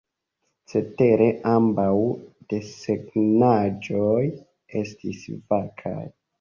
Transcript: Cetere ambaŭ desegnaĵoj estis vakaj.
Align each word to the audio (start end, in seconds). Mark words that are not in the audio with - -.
Cetere 0.71 1.27
ambaŭ 1.51 1.91
desegnaĵoj 2.55 4.27
estis 4.85 5.25
vakaj. 5.55 6.01